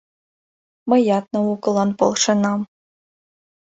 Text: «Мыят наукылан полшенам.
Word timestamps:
«Мыят 0.89 1.25
наукылан 1.33 1.89
полшенам. 1.99 2.61